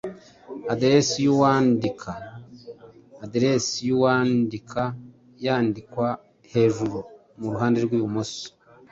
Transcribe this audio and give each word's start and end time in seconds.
Aderesi 0.73 1.17
y’uwandika: 1.25 2.11
Aderesi 3.23 3.75
y’uwandika 3.87 4.81
yandikwa 5.45 6.07
hejuru 6.51 6.97
mu 7.39 7.47
ruhande 7.53 7.79
rw’imoso 7.85 8.45